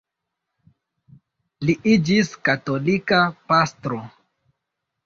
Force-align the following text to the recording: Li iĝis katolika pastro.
Li 1.69 1.75
iĝis 1.93 2.33
katolika 2.51 3.25
pastro. 3.53 4.03